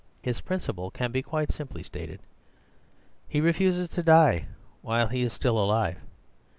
His 0.23 0.41
principle 0.41 0.89
can 0.89 1.11
be 1.11 1.21
quite 1.21 1.51
simply 1.51 1.83
stated: 1.83 2.21
he 3.29 3.39
refuses 3.39 3.87
to 3.89 4.01
die 4.01 4.47
while 4.81 5.05
he 5.05 5.21
is 5.21 5.31
still 5.31 5.59
alive. 5.63 5.99